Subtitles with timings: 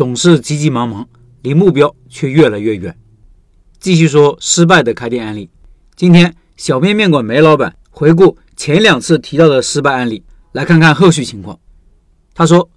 [0.00, 1.06] 总是急急忙忙，
[1.42, 2.96] 离目标却越来越远。
[3.78, 5.50] 继续说失败的开店案例。
[5.94, 11.60] 今天小面面馆梅老板回顾前两次提到的失败案例，来看看后续情况。
[12.32, 12.70] 他说，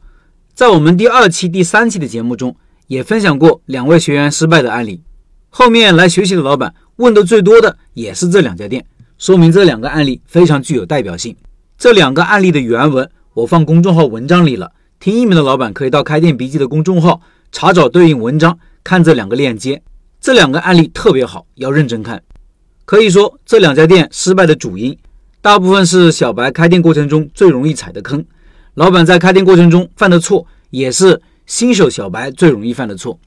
[0.53, 2.53] 在我们第二期、第三期的节目中，
[2.87, 5.01] 也分享过两位学员失败的案例。
[5.47, 8.85] 后面来学习的老板问的最多的也是这两家店，
[9.17, 11.33] 说明这两个案例非常具有代表性。
[11.77, 14.73] 这两个案例的原文我放公众号文章里了。
[15.03, 17.19] 听音频的老板可以到开店笔记的公众号
[17.51, 19.81] 查找对应文章，看这两个链接。
[20.21, 22.23] 这两个案例特别好，要认真看。
[22.85, 24.97] 可以说，这两家店失败的主因，
[25.41, 28.23] 大部分是小白开店过程中最容易踩的坑。
[28.75, 33.19] 老板在开店过程中犯的错，也是新手小白最容易犯的错。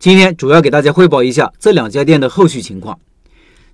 [0.00, 2.98] 今天主要给大家汇报一下这两家店的后续情况。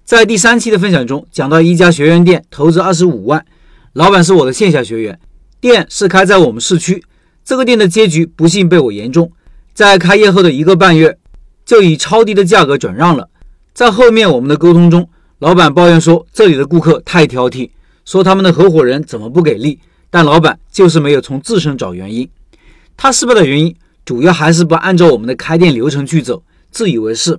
[0.04, 3.42] 在第三期的分享中，讲到一家学员店投资二十五万，
[3.94, 5.18] 老板是我的线下学员，
[5.58, 7.02] 店是开在我们市区。
[7.46, 9.30] 这个店的结局不幸被我言中，
[9.72, 11.16] 在开业后的一个半月，
[11.64, 13.28] 就以超低的价格转让了。
[13.72, 17.70] 在后面我们的沟通中，老板抱怨说这里的顾客太挑剔，
[18.04, 19.78] 说他们的合伙人怎么不给力，
[20.10, 22.28] 但老板就是没有从自身找原因。
[22.96, 23.72] 他失败的原因
[24.04, 26.42] 主要还是不按照我们的开店流程去走，
[26.72, 27.38] 自以为是。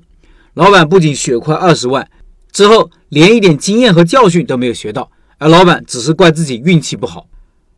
[0.54, 2.10] 老板不仅血亏二十万，
[2.54, 7.28] 之后连一点经验和教训都没有学到，而老板只是怪自己运气不好。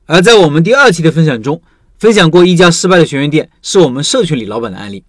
[0.06, 1.60] 而在我们第二期的分享中。
[2.00, 5.04] 分享过一家失败的学员店，是我们社群里老板的案例。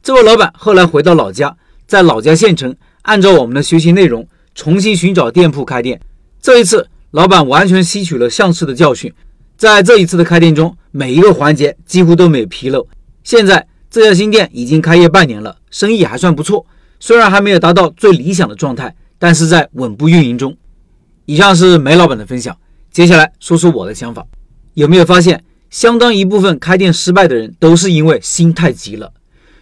[0.00, 6.00] 这位老板后来回到老家，在老家县城，按照我们的学习内容重新寻找店铺开店。
[6.40, 9.12] 这一次，老板完全吸取了上次的教训，
[9.56, 12.86] 在这一次的开店中，每一个环节几乎都没有纰漏。
[13.24, 16.64] 现在这家新店已经开业半年了，生意还算不错，
[17.00, 20.56] 虽然还没有达到最理想的状态，但是在稳步运营中。
[21.24, 22.56] 以上是梅老板的分享，
[22.92, 24.24] 接下来说说我的想法。
[24.74, 25.42] 有没有发现？
[25.70, 29.12] 相当一部分开店失败的人都是因为心太急了。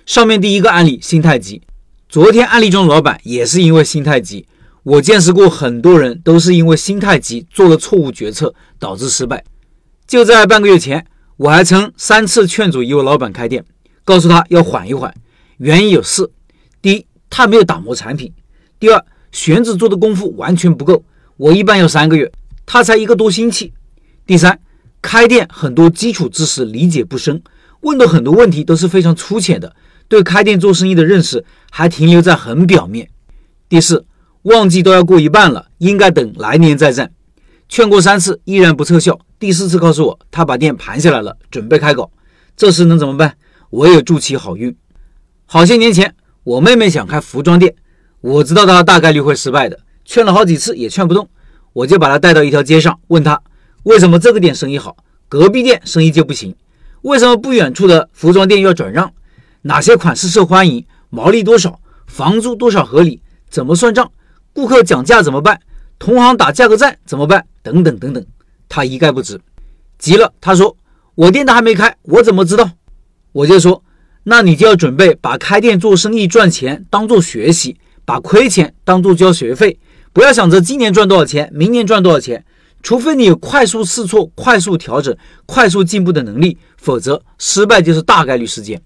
[0.05, 1.63] 上面第一个案例心太急，
[2.09, 4.47] 昨天案例中老板也是因为心太急。
[4.85, 9.43] 我见识过很多人都是因为心太急做了错误决策导致失败。
[10.07, 11.05] 就在半个月前，
[11.37, 13.65] 我还曾三次劝阻一位老板开店，
[14.05, 15.13] 告诉他要缓一缓，
[15.59, 16.31] 原因有四：
[16.81, 18.31] 第一，他没有打磨产品；
[18.79, 21.05] 第二，选址做的功夫完全不够，
[21.37, 22.31] 我一般要三个月，
[22.65, 23.73] 他才一个多星期；
[24.25, 24.61] 第三。
[25.07, 27.41] 开店很多基础知识理解不深，
[27.83, 29.73] 问的很多问题都是非常粗浅的，
[30.09, 33.09] 对开店做生意的认识还停留在很表面。
[33.69, 34.05] 第四，
[34.43, 37.13] 旺季都要过一半了，应该等来年再战。
[37.69, 42.11] 劝过三次依然不撤销，第四次告诉我他把店盘下来了，准备开搞。
[42.57, 43.37] 这时能怎么办？
[43.71, 44.77] 唯有祝其好运。
[45.45, 46.13] 好些年前，
[46.43, 47.73] 我妹妹想开服装店，
[48.21, 51.29] 我知道她大概率会失败的，劝了好几次也劝不动，
[51.73, 53.41] 我就把她带到一条街上，问她。
[53.87, 54.97] 为什么这个店生意好，
[55.29, 56.57] 隔壁店生意就不行？
[57.03, 59.13] 为什么不远处的服装店要转让？
[59.63, 60.85] 哪些款式受欢迎？
[61.09, 61.79] 毛利多少？
[62.09, 63.23] 房租多少合理？
[63.49, 64.11] 怎么算账？
[64.53, 65.61] 顾客讲价怎么办？
[66.01, 67.47] 同行打价格战怎么办？
[67.63, 68.27] 等等等等，
[68.69, 69.41] 他一概不知。
[70.01, 70.77] 急了，他说
[71.15, 72.69] ：“我店都还没开，我怎么知道？”
[73.31, 73.85] 我就说
[74.25, 79.79] ：“那你就要准备把开店做生意赚钱当做学习，把亏钱当做交学费，
[80.13, 82.45] 不要想着今年赚多少钱，明年赚多少钱。”
[82.87, 85.13] 除非你有快速试错、快速调整、
[85.45, 88.81] 快速进步的能力，否则失败就是大概率事件。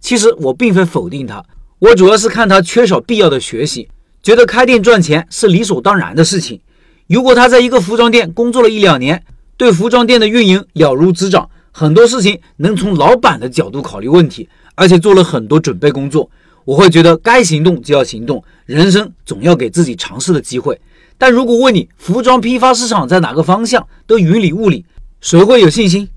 [0.00, 1.40] 其实我并非否定他，
[1.78, 3.88] 我主要是看他缺少必要的学习，
[4.20, 6.60] 觉得开店赚钱是理所当然的事情。
[7.06, 9.22] 如果他在一个服装店工作了一两年，
[9.56, 16.28] 对服装店的运营了如指掌，很多事情能从老板的角度考虑问题，而且做了很多准备工作，
[16.64, 20.80] 我会觉得该行动就要行动，人生总要给自己尝试的机会。
[21.20, 24.86] 但如果问你服装批发市场在哪个方向，都云里雾里，
[25.20, 26.08] 谁会有信心？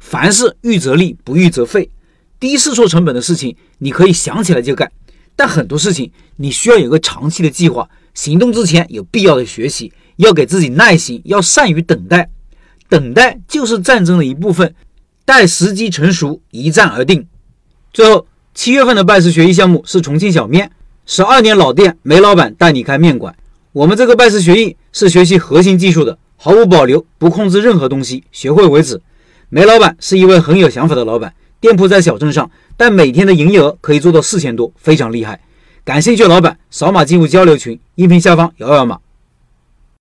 [0.00, 1.90] 凡事预则立，不预则废。
[2.40, 4.88] 低试错成本的事情，你可以想起来就干；
[5.36, 12.30] 但很多事情，你需要有个长期的计划，行动之前有必要的学习，要给自己耐心，要善于等待。
[12.88, 14.74] 等待就是战争的一部分，
[15.26, 17.26] 待时机成熟，一战而定。
[17.92, 20.70] 最后，七月份的拜师学艺项目是重庆小面，
[21.04, 23.36] 十二年老店，梅老板带你开面馆。
[23.78, 29.00] 我们这个拜师学艺是学习核心技术的，毫无保留，不控制任何东西，学会为止。
[29.50, 35.40] 梅老板是一位很有想法的老板，店铺在小镇上，但每天的营业额可以做到四千多，非常厉害。
[35.84, 38.98] 感兴趣的老板扫码进入交流群，音频下方摇摇码。